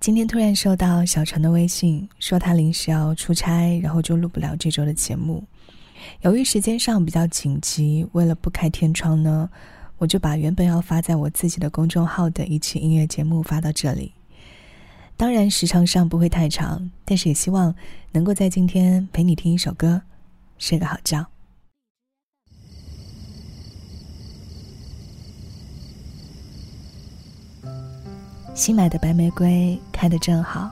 [0.00, 5.44] 今天突然收到小陈的微信，说他临时要出差，然后就录不了这周的节目。
[6.22, 9.50] 由于时间上比较紧急，为了不开天窗呢，
[9.98, 14.10] 我就把原本要发在我自己的公众号的一期音乐节目发到这里。
[15.18, 17.74] 当然时长上不会太长，但是也希望
[18.10, 20.00] 能够在今天陪你听一首歌，
[20.56, 21.26] 睡个好觉。
[28.52, 30.70] 新买的白玫瑰开得正好，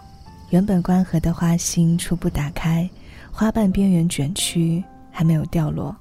[0.48, 2.88] 原本关合的花心初步打开，
[3.30, 5.94] 花瓣边缘卷曲，还没有掉落，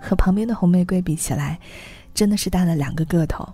[0.00, 1.60] 和旁边的红玫瑰比起来，
[2.12, 3.48] 真的是大了两个个头。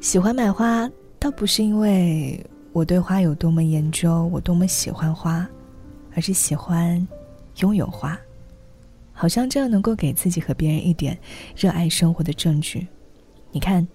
[0.00, 5.46] 喜欢买花，倒不是因为我对花有多么研究，我多么喜欢花，
[6.14, 7.06] 而是喜欢
[7.58, 8.18] 拥有花，
[9.12, 11.18] 好像这样能够给自己和别人一点
[11.54, 12.86] 热爱生活的证据。
[13.52, 13.86] 你看。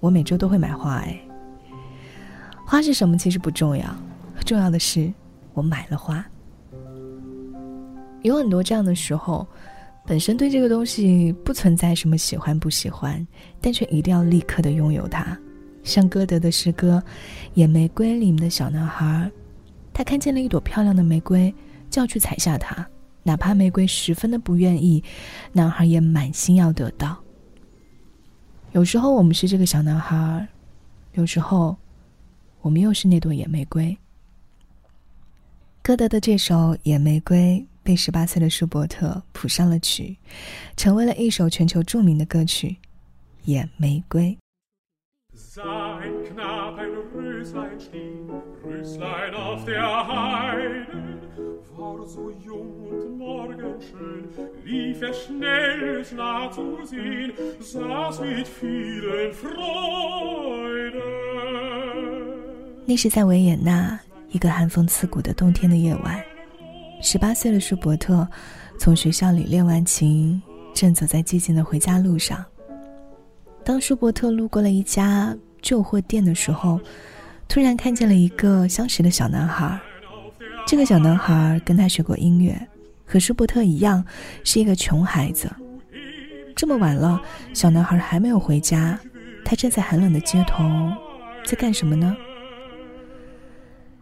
[0.00, 1.16] 我每周都会买花，哎，
[2.64, 3.84] 花是什么其实不重要，
[4.46, 5.12] 重要的是
[5.52, 6.24] 我买了花。
[8.22, 9.46] 有很多这样的时候，
[10.06, 13.26] 本身对这个东西不存在什么喜欢不喜欢，
[13.60, 15.36] 但却一定要立刻的拥有它。
[15.82, 17.02] 像歌德的诗歌
[17.54, 19.30] 《野玫瑰》里面的小男孩，
[19.92, 21.52] 他看见了一朵漂亮的玫瑰，
[21.90, 22.86] 就要去采下它，
[23.24, 25.02] 哪怕玫瑰十分的不愿意，
[25.52, 27.18] 男孩也满心要得到。
[28.70, 30.46] 有时候我们是这个小男孩，
[31.14, 31.76] 有时候，
[32.62, 33.96] 我们又是那朵野玫瑰。
[35.82, 37.36] 歌德的这首《野玫瑰》
[37.82, 40.16] 被十八岁的舒伯特谱上了曲，
[40.76, 42.68] 成为了一首全球著名的歌曲
[43.44, 44.30] 《野玫瑰》。
[62.92, 63.98] 那是在维也纳
[64.32, 66.22] 一个寒风刺骨的冬天的夜晚，
[67.00, 68.28] 十八岁的舒伯特
[68.78, 70.42] 从学校里练完琴，
[70.74, 72.44] 正走在寂静的回家路上。
[73.64, 76.78] 当舒伯特路过了一家旧货店的时候，
[77.48, 79.80] 突然看见了一个相识的小男孩。
[80.66, 82.54] 这个小男孩跟他学过音乐，
[83.06, 84.04] 和舒伯特一样，
[84.44, 85.50] 是一个穷孩子。
[86.54, 87.18] 这么晚了，
[87.54, 89.00] 小男孩还没有回家，
[89.46, 90.62] 他站在寒冷的街头，
[91.46, 92.14] 在干什么呢？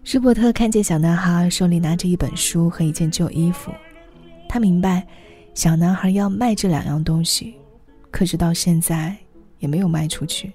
[0.03, 3.71] 舒伯特看见小男孩手里拿着一本书和一件旧衣服，
[4.49, 5.06] 他明白，
[5.55, 7.55] 小男孩要卖这两样东西，
[8.10, 9.15] 可是到现在
[9.59, 10.50] 也没有卖出去。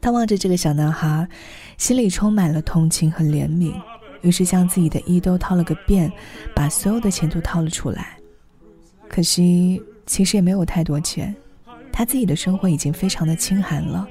[0.00, 1.26] 他望着这个小男孩，
[1.78, 3.72] 心里充满了同情和怜悯。
[4.20, 6.12] 于是将自己的衣兜掏了个遍，
[6.54, 8.18] 把所有的钱都掏了出来。
[9.08, 11.34] 可惜，其实也没有太多钱。
[11.90, 14.06] 他自己的生活已经非常的清寒了，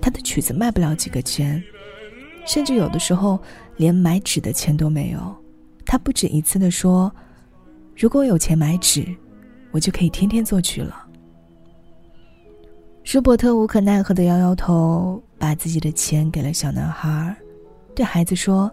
[0.00, 1.62] 他的曲子卖不了几个钱，
[2.44, 3.38] 甚至有的时候
[3.76, 5.34] 连买纸的钱都没有。
[5.84, 7.12] 他不止一次的说
[7.96, 9.06] ：“如果有钱买纸，
[9.70, 11.06] 我就可以天天作曲了。”
[13.04, 17.36] 舒伯特无可奈何的摇摇头，把自己的钱给了小男孩，
[17.94, 18.70] 对孩子说。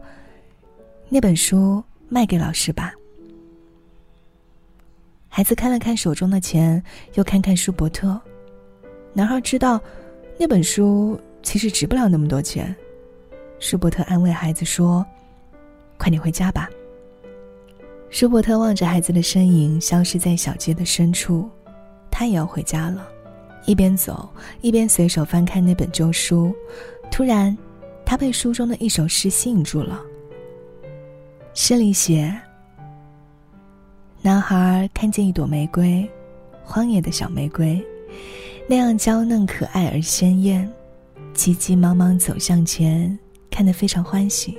[1.12, 2.94] 那本书卖给老师吧。
[5.28, 6.82] 孩子看了看手中的钱，
[7.16, 8.22] 又看看舒伯特。
[9.12, 9.82] 男孩知道，
[10.38, 12.76] 那本书其实值不了那么多钱。
[13.60, 15.06] 舒伯特安慰孩子说
[15.98, 16.70] ：“快点回家吧。”
[18.10, 21.48] 舒伯特望着孩子的身影消失在小街的深处，
[22.10, 23.08] 他也要回家了。
[23.66, 24.28] 一边走，
[24.62, 26.56] 一边随手翻看那本旧书。
[27.12, 27.56] 突然，
[28.06, 30.02] 他被书中的一首诗吸引住了。
[31.54, 32.34] 诗里写：
[34.22, 36.10] 男孩看见一朵玫瑰，
[36.64, 37.86] 荒野的小玫瑰，
[38.68, 40.68] 那样娇嫩可爱而鲜艳，
[41.34, 43.18] 急急忙忙走向前，
[43.60, 44.58] 看得非常欢喜。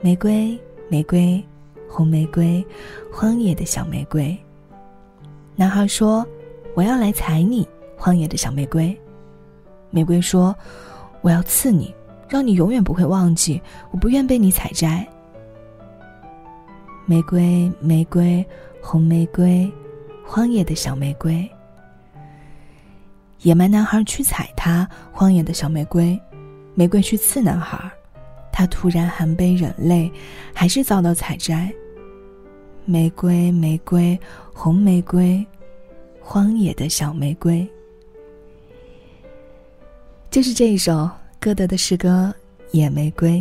[0.00, 0.56] 玫瑰，
[0.88, 1.44] 玫瑰，
[1.88, 2.64] 红玫瑰，
[3.12, 4.38] 荒野的小玫瑰。
[5.56, 6.24] 男孩说
[6.76, 8.96] ：“我要来采你，荒野的小玫瑰。”
[9.90, 10.54] 玫瑰说
[11.22, 11.92] ：“我要刺你，
[12.28, 15.04] 让你永远不会忘记，我不愿被你采摘。”
[17.04, 18.46] 玫瑰，玫瑰，
[18.80, 19.68] 红玫瑰，
[20.24, 21.50] 荒野的小玫瑰。
[23.40, 26.16] 野蛮男孩去采它，荒野的小玫瑰，
[26.74, 27.90] 玫瑰去刺男孩，
[28.52, 30.10] 他突然含悲忍泪，
[30.54, 31.72] 还是遭到采摘。
[32.84, 34.18] 玫瑰，玫瑰，
[34.52, 35.44] 红玫瑰，
[36.20, 37.68] 荒野的小玫瑰。
[40.30, 41.08] 就是这一首
[41.38, 42.34] 歌德的诗歌
[42.76, 43.32] 《野玫瑰》。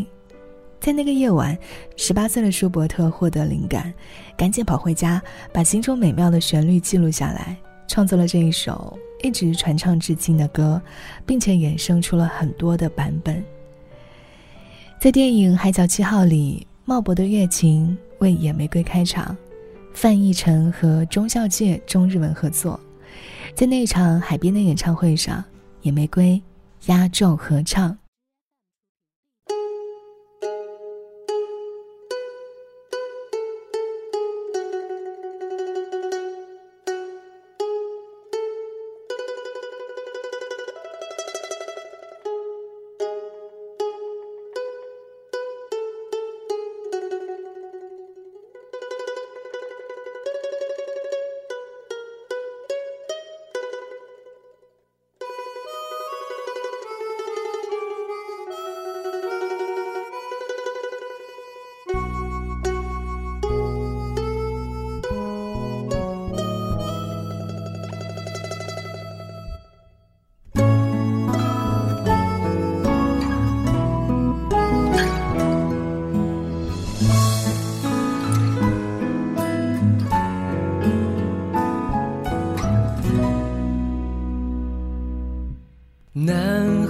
[0.80, 1.57] 在那个夜晚，
[1.95, 3.94] 十八岁的舒伯特获得灵感，
[4.36, 5.22] 赶紧跑回家，
[5.54, 7.56] 把心中美妙的旋律记录下来，
[7.91, 10.81] 创作了这一首一直传唱至今的歌，
[11.25, 13.43] 并且衍生出了很多的版本，
[14.97, 19.35] 在电影《海角七号》里，茂博的乐琴为野玫瑰开场，
[19.93, 22.79] 范逸臣和中孝介中日文合作，
[23.53, 25.44] 在那场海边的演唱会上，
[25.81, 26.41] 野玫瑰
[26.85, 27.91] 压轴合唱。《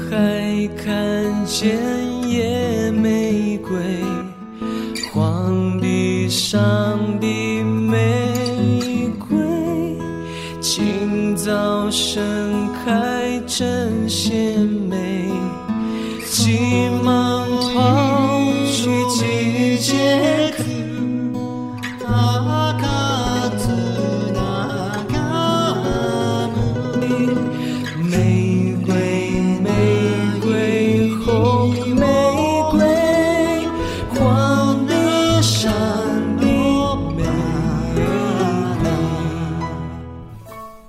[0.09, 1.77] 还看见
[2.27, 3.77] 野玫瑰
[5.13, 9.37] 荒地上的玫瑰
[10.59, 12.21] 今早盛
[12.83, 14.60] 开争先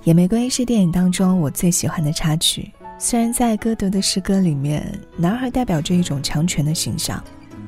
[0.03, 2.69] 野玫瑰是电影当中我最喜欢的插曲。
[2.99, 7.23] 虽然在歌德的诗歌里面，男孩代表着一种强权的形象，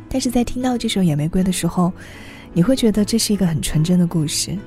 [0.10, 1.94] 但是在听到这首《野玫瑰》的时候，
[2.52, 4.58] 你会觉得这是一个很纯真的故事。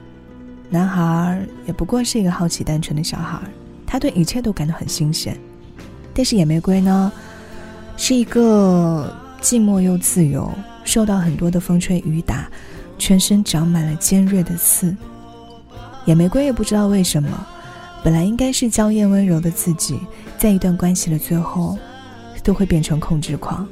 [0.70, 3.38] 男孩也不过是一个好奇单纯的小孩，
[3.87, 5.38] 他对一切都感到很新鲜。
[6.15, 7.12] 但是《野玫瑰》呢，
[7.99, 10.50] 是一个寂寞又自由，
[10.85, 12.50] 受到很多的风吹雨打，
[12.97, 14.97] 全身长满了尖锐的刺。
[16.06, 17.47] 野玫瑰也不知道为什么。
[18.02, 19.98] 本来应该是娇艳温柔的自己，
[20.38, 21.76] 在一段关系的最后，
[22.42, 23.66] 都会变成控制狂。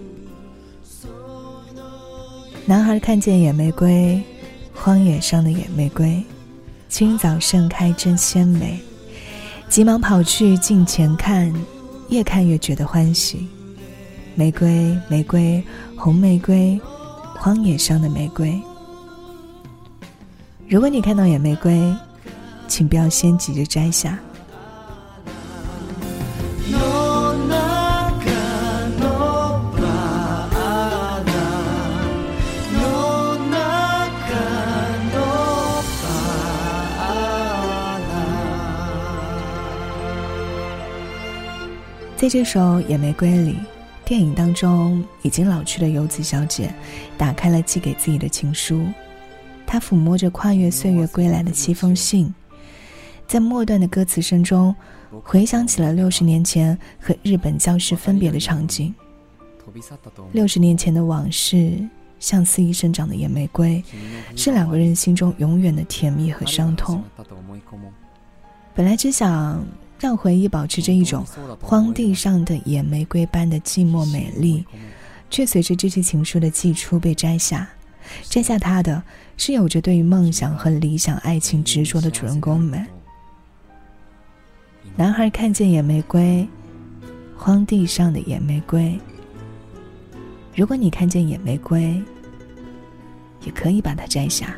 [2.67, 4.20] 男孩看见野玫瑰，
[4.75, 6.23] 荒野上的野玫瑰，
[6.88, 8.81] 清早盛开真鲜美，
[9.69, 11.55] 急忙跑去近前看，
[12.08, 13.46] 越看越觉得欢喜。
[14.34, 15.62] 玫瑰，玫瑰，
[15.96, 16.78] 红玫瑰，
[17.38, 18.61] 荒野上的玫瑰。
[20.69, 21.94] 如果你看到野玫瑰，
[22.69, 24.19] 请不要先急着摘下。
[42.19, 43.57] 在这首《野玫瑰》里，
[44.05, 46.75] 电影当中已经老去的游子小姐，
[47.17, 48.85] 打开了寄给自己的情书。
[49.67, 52.35] 她抚摸着跨越岁月归来的七封信。
[53.26, 54.75] 在末段的歌词声中，
[55.25, 58.94] 回想起了六十年前和日本教师分别的场景。
[60.32, 61.76] 六十年前的往事，
[62.21, 63.83] 像肆意生长的野玫瑰，
[64.37, 67.02] 是两个人心中永远的甜蜜和伤痛。
[68.75, 69.64] 本来只想
[69.99, 71.25] 让回忆保持着一种
[71.61, 74.64] 荒地上的野玫瑰般的寂寞美丽，
[75.30, 77.68] 却随着这些情书的寄出被摘下。
[78.23, 79.02] 摘下它的
[79.37, 82.87] 是有着对于梦想和理想爱情执着的主人公们。
[84.99, 86.49] 男孩看见野玫瑰，
[87.37, 88.99] 荒地上的野玫瑰。
[90.55, 92.03] 如果你看见野玫瑰，
[93.45, 94.57] 也可以把它摘下。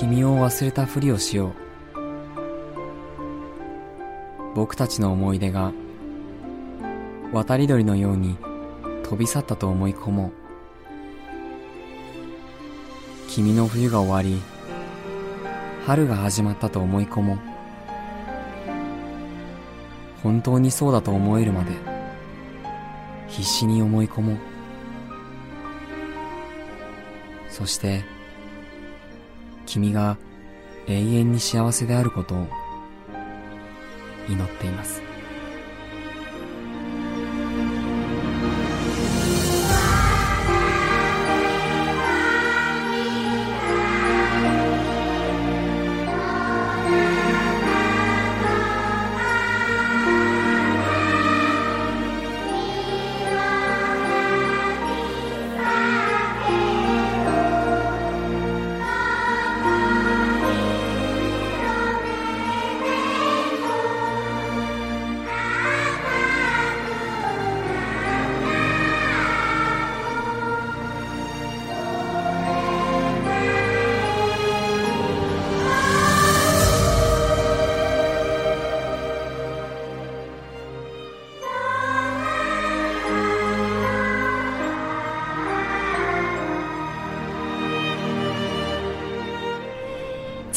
[0.00, 1.52] 君を忘れたふりをしよう。
[4.54, 5.74] 僕たちの思い出が
[7.34, 8.38] 渡り鳥のように
[9.02, 10.32] 飛び去ったと思い込もう。
[13.28, 14.40] 君の冬が終わり
[15.84, 17.38] 春が始まったと思い込もう。
[20.22, 21.72] 本当にそうだと思えるまで
[23.28, 24.38] 必死に思い込もう。
[27.50, 28.02] そして
[29.70, 30.16] 君が
[30.88, 32.48] 永遠に幸せであることを
[34.28, 35.09] 祈っています。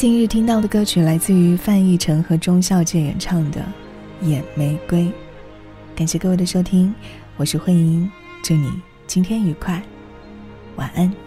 [0.04, 3.62] 今日听到的歌曲来自于范逸臣和钟孝健演唱的
[4.26, 5.04] 《野玫瑰》，
[5.96, 6.94] 感谢各位的收听，
[7.38, 8.70] 我是慧莹，祝你
[9.06, 9.82] 今天愉快，
[10.76, 11.23] 晚安。